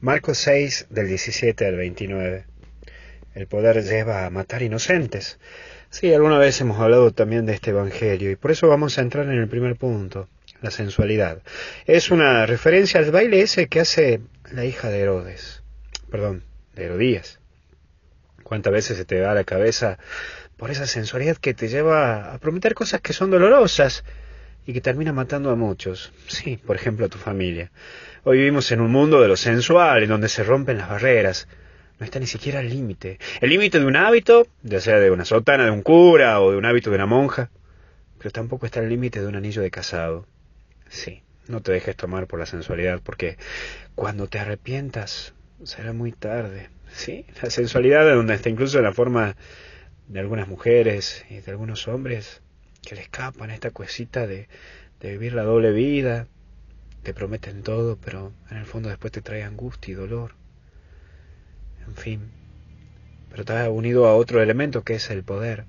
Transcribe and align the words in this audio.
Marcos 0.00 0.38
6 0.38 0.86
del 0.90 1.08
17 1.08 1.66
al 1.66 1.74
29. 1.74 2.44
El 3.34 3.48
poder 3.48 3.82
lleva 3.82 4.26
a 4.26 4.30
matar 4.30 4.62
inocentes. 4.62 5.40
Sí, 5.90 6.14
alguna 6.14 6.38
vez 6.38 6.60
hemos 6.60 6.78
hablado 6.78 7.10
también 7.10 7.46
de 7.46 7.54
este 7.54 7.70
Evangelio 7.70 8.30
y 8.30 8.36
por 8.36 8.52
eso 8.52 8.68
vamos 8.68 8.96
a 8.96 9.00
entrar 9.00 9.26
en 9.26 9.32
el 9.32 9.48
primer 9.48 9.74
punto, 9.74 10.28
la 10.62 10.70
sensualidad. 10.70 11.42
Es 11.84 12.12
una 12.12 12.46
referencia 12.46 13.00
al 13.00 13.10
baile 13.10 13.40
ese 13.40 13.66
que 13.66 13.80
hace 13.80 14.20
la 14.52 14.64
hija 14.64 14.88
de 14.88 15.00
Herodes, 15.00 15.64
perdón, 16.12 16.44
de 16.76 16.84
Herodías. 16.84 17.40
¿Cuántas 18.44 18.72
veces 18.72 18.98
se 18.98 19.04
te 19.04 19.18
da 19.18 19.34
la 19.34 19.42
cabeza 19.42 19.98
por 20.56 20.70
esa 20.70 20.86
sensualidad 20.86 21.38
que 21.38 21.54
te 21.54 21.66
lleva 21.66 22.32
a 22.32 22.38
prometer 22.38 22.74
cosas 22.74 23.00
que 23.00 23.12
son 23.12 23.32
dolorosas 23.32 24.04
y 24.68 24.74
que 24.74 24.82
termina 24.82 25.14
matando 25.14 25.48
a 25.50 25.56
muchos? 25.56 26.12
Sí, 26.26 26.58
por 26.58 26.76
ejemplo 26.76 27.06
a 27.06 27.08
tu 27.08 27.16
familia. 27.16 27.70
Hoy 28.24 28.36
vivimos 28.36 28.70
en 28.70 28.82
un 28.82 28.92
mundo 28.92 29.22
de 29.22 29.26
lo 29.26 29.34
sensual, 29.34 30.02
en 30.02 30.10
donde 30.10 30.28
se 30.28 30.44
rompen 30.44 30.76
las 30.76 30.90
barreras. 30.90 31.48
No 31.98 32.04
está 32.04 32.20
ni 32.20 32.26
siquiera 32.26 32.60
el 32.60 32.68
límite. 32.68 33.18
El 33.40 33.48
límite 33.48 33.80
de 33.80 33.86
un 33.86 33.96
hábito, 33.96 34.46
ya 34.62 34.78
sea 34.82 34.98
de 34.98 35.10
una 35.10 35.24
sotana 35.24 35.64
de 35.64 35.70
un 35.70 35.80
cura 35.80 36.42
o 36.42 36.50
de 36.50 36.58
un 36.58 36.66
hábito 36.66 36.90
de 36.90 36.96
una 36.96 37.06
monja, 37.06 37.48
pero 38.18 38.30
tampoco 38.30 38.66
está 38.66 38.80
el 38.80 38.90
límite 38.90 39.22
de 39.22 39.26
un 39.26 39.36
anillo 39.36 39.62
de 39.62 39.70
casado. 39.70 40.26
Sí, 40.90 41.22
no 41.46 41.62
te 41.62 41.72
dejes 41.72 41.96
tomar 41.96 42.26
por 42.26 42.38
la 42.38 42.44
sensualidad, 42.44 43.00
porque 43.02 43.38
cuando 43.94 44.26
te 44.26 44.38
arrepientas 44.38 45.32
será 45.64 45.94
muy 45.94 46.12
tarde. 46.12 46.68
Sí, 46.92 47.24
la 47.42 47.48
sensualidad 47.48 48.04
donde 48.14 48.34
está 48.34 48.50
incluso 48.50 48.76
en 48.76 48.84
la 48.84 48.92
forma 48.92 49.34
de 50.08 50.20
algunas 50.20 50.46
mujeres 50.46 51.24
y 51.30 51.40
de 51.40 51.52
algunos 51.52 51.88
hombres 51.88 52.42
que 52.88 52.94
le 52.94 53.02
escapan 53.02 53.50
esta 53.50 53.70
cuesita 53.70 54.26
de, 54.26 54.48
de 55.00 55.10
vivir 55.10 55.34
la 55.34 55.42
doble 55.42 55.72
vida, 55.72 56.26
te 57.02 57.12
prometen 57.12 57.62
todo, 57.62 57.98
pero 58.02 58.32
en 58.50 58.56
el 58.56 58.64
fondo 58.64 58.88
después 58.88 59.12
te 59.12 59.20
trae 59.20 59.42
angustia 59.42 59.92
y 59.92 59.94
dolor. 59.94 60.32
En 61.86 61.94
fin, 61.94 62.30
pero 63.28 63.42
está 63.42 63.68
unido 63.68 64.06
a 64.06 64.14
otro 64.14 64.42
elemento 64.42 64.84
que 64.84 64.94
es 64.94 65.10
el 65.10 65.22
poder. 65.22 65.66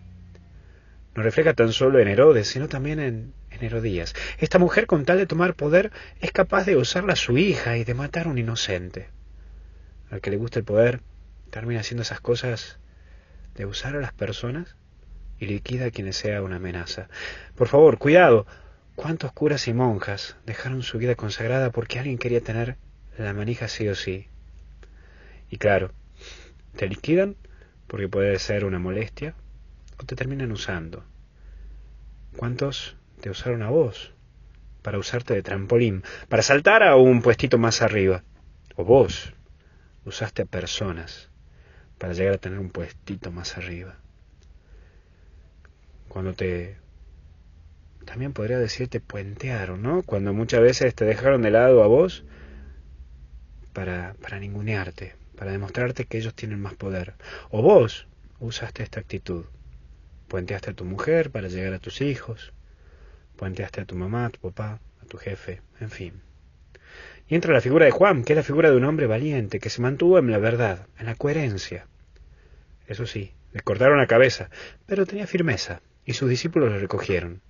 No 1.13 1.21
refleja 1.21 1.53
tan 1.53 1.73
solo 1.73 1.99
en 1.99 2.07
Herodes, 2.07 2.47
sino 2.47 2.69
también 2.69 3.02
en, 3.02 3.33
en 3.51 3.66
Herodías. 3.66 4.16
Esta 4.38 4.57
mujer, 4.57 4.88
con 4.88 5.03
tal 5.03 5.17
de 5.17 5.25
tomar 5.25 5.55
poder, 5.55 5.91
es 6.22 6.31
capaz 6.31 6.63
de 6.63 6.77
usarla 6.77 7.13
a 7.13 7.17
su 7.17 7.38
hija 7.38 7.75
y 7.75 7.83
de 7.83 7.95
matar 7.95 8.27
a 8.27 8.29
un 8.29 8.38
inocente. 8.38 9.09
Al 10.09 10.22
que 10.22 10.31
le 10.31 10.38
gusta 10.38 10.59
el 10.59 10.66
poder, 10.66 11.01
termina 11.49 11.81
haciendo 11.81 12.03
esas 12.03 12.22
cosas 12.22 12.79
de 13.55 13.66
usar 13.66 13.97
a 13.97 13.99
las 13.99 14.13
personas 14.13 14.77
y 15.39 15.45
liquida 15.45 15.85
a 15.85 15.91
quienes 15.91 16.17
sea 16.17 16.41
una 16.41 16.57
amenaza. 16.57 17.07
Por 17.55 17.67
favor, 17.67 17.97
cuidado, 17.97 18.45
¿Cuántos 19.01 19.31
curas 19.31 19.69
y 19.69 19.73
monjas 19.73 20.35
dejaron 20.45 20.83
su 20.83 20.97
vida 20.97 21.15
consagrada 21.15 21.71
porque 21.71 21.99
alguien 21.99 22.17
quería 22.17 22.41
tener 22.41 22.75
la 23.17 23.33
manija 23.33 23.69
sí 23.69 23.87
o 23.87 23.95
sí? 23.95 24.27
Y 25.49 25.55
claro, 25.55 25.93
te 26.75 26.85
liquidan 26.85 27.37
porque 27.87 28.09
puede 28.09 28.37
ser 28.39 28.65
una 28.65 28.77
molestia 28.77 29.35
o 29.99 30.03
te 30.03 30.17
terminan 30.17 30.51
usando. 30.51 31.05
¿Cuántos 32.35 32.97
te 33.21 33.29
usaron 33.29 33.63
a 33.63 33.69
vos 33.69 34.11
para 34.81 34.99
usarte 34.99 35.33
de 35.33 35.43
trampolín, 35.43 36.03
para 36.27 36.43
saltar 36.43 36.83
a 36.83 36.97
un 36.97 37.21
puestito 37.21 37.57
más 37.57 37.81
arriba? 37.81 38.25
O 38.75 38.83
vos 38.83 39.31
usaste 40.03 40.41
a 40.41 40.45
personas 40.45 41.29
para 41.97 42.11
llegar 42.11 42.33
a 42.33 42.39
tener 42.39 42.59
un 42.59 42.69
puestito 42.69 43.31
más 43.31 43.57
arriba. 43.57 43.95
Cuando 46.09 46.33
te 46.33 46.75
también 48.05 48.33
podría 48.33 48.57
decirte 48.57 48.99
puentearon, 48.99 49.83
¿no? 49.83 50.02
Cuando 50.03 50.33
muchas 50.33 50.61
veces 50.61 50.95
te 50.95 51.05
dejaron 51.05 51.43
de 51.43 51.51
lado 51.51 51.83
a 51.83 51.88
vos 51.88 52.25
para, 53.71 54.16
para 54.21 54.39
ningunearte, 54.39 55.16
para 55.38 55.51
demostrarte 55.51 56.05
que 56.05 56.17
ellos 56.17 56.33
tienen 56.33 56.59
más 56.59 56.73
poder. 56.73 57.13
O 57.51 57.61
vos 57.61 58.07
usaste 58.39 58.83
esta 58.83 58.99
actitud. 58.99 59.45
Puenteaste 60.27 60.71
a 60.71 60.73
tu 60.73 60.85
mujer 60.85 61.29
para 61.29 61.47
llegar 61.47 61.73
a 61.73 61.79
tus 61.79 62.01
hijos, 62.01 62.51
puenteaste 63.35 63.81
a 63.81 63.85
tu 63.85 63.95
mamá, 63.95 64.25
a 64.25 64.29
tu 64.31 64.39
papá, 64.39 64.79
a 65.01 65.05
tu 65.05 65.17
jefe, 65.17 65.61
en 65.79 65.89
fin. 65.89 66.13
Y 67.28 67.35
entra 67.35 67.53
la 67.53 67.61
figura 67.61 67.85
de 67.85 67.91
Juan, 67.91 68.23
que 68.23 68.34
es 68.34 68.38
la 68.38 68.44
figura 68.44 68.72
de 68.72 68.78
un 68.78 68.85
hombre 68.85 69.05
valiente, 69.05 69.59
que 69.59 69.69
se 69.69 69.81
mantuvo 69.81 70.17
en 70.17 70.31
la 70.31 70.39
verdad, 70.39 70.88
en 70.97 71.05
la 71.05 71.16
coherencia. 71.16 71.85
Eso 72.88 73.05
sí, 73.05 73.34
le 73.53 73.61
cortaron 73.61 74.00
la 74.00 74.07
cabeza, 74.07 74.50
pero 74.88 75.05
tenía 75.05 75.28
firmeza, 75.28 75.81
y 76.09 76.14
sus 76.14 76.28
discípulos 76.28 76.72
le 76.72 76.80
recogieron. 76.80 77.44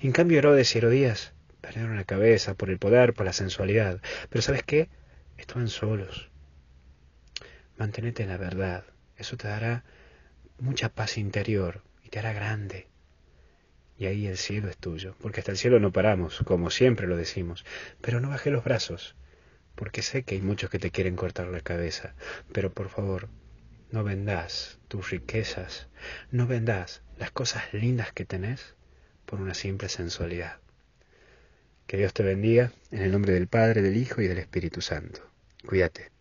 En 0.00 0.12
cambio, 0.12 0.38
Herodes 0.38 0.74
y 0.74 0.78
Herodías 0.78 1.34
perdieron 1.60 1.94
la 1.94 2.04
cabeza 2.04 2.54
por 2.54 2.70
el 2.70 2.78
poder, 2.78 3.12
por 3.12 3.26
la 3.26 3.34
sensualidad. 3.34 4.00
Pero 4.30 4.40
¿sabes 4.40 4.62
qué? 4.62 4.88
Estaban 5.36 5.68
solos. 5.68 6.30
Mantenete 7.76 8.22
en 8.22 8.30
la 8.30 8.38
verdad. 8.38 8.84
Eso 9.18 9.36
te 9.36 9.46
dará 9.46 9.84
mucha 10.58 10.88
paz 10.88 11.18
interior 11.18 11.82
y 12.02 12.08
te 12.08 12.18
hará 12.18 12.32
grande. 12.32 12.86
Y 13.98 14.06
ahí 14.06 14.26
el 14.26 14.38
cielo 14.38 14.70
es 14.70 14.78
tuyo, 14.78 15.14
porque 15.20 15.40
hasta 15.40 15.52
el 15.52 15.58
cielo 15.58 15.78
no 15.78 15.92
paramos, 15.92 16.38
como 16.46 16.70
siempre 16.70 17.06
lo 17.06 17.16
decimos. 17.18 17.66
Pero 18.00 18.20
no 18.20 18.30
bajes 18.30 18.50
los 18.50 18.64
brazos, 18.64 19.16
porque 19.74 20.00
sé 20.00 20.22
que 20.22 20.36
hay 20.36 20.40
muchos 20.40 20.70
que 20.70 20.78
te 20.78 20.90
quieren 20.90 21.14
cortar 21.14 21.48
la 21.48 21.60
cabeza. 21.60 22.14
Pero 22.54 22.72
por 22.72 22.88
favor, 22.88 23.28
no 23.90 24.04
vendás 24.04 24.78
tus 24.88 25.10
riquezas, 25.10 25.88
no 26.30 26.46
vendás 26.46 27.02
las 27.18 27.30
cosas 27.30 27.72
lindas 27.72 28.12
que 28.12 28.24
tenés 28.24 28.74
por 29.26 29.40
una 29.40 29.54
simple 29.54 29.88
sensualidad. 29.88 30.58
Que 31.86 31.96
Dios 31.96 32.12
te 32.12 32.22
bendiga 32.22 32.72
en 32.90 33.02
el 33.02 33.12
nombre 33.12 33.32
del 33.32 33.48
Padre, 33.48 33.82
del 33.82 33.96
Hijo 33.96 34.20
y 34.20 34.28
del 34.28 34.38
Espíritu 34.38 34.80
Santo. 34.80 35.20
Cuídate. 35.66 36.17